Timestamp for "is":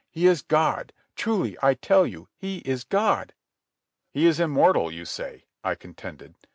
0.25-0.41, 2.65-2.83, 4.25-4.39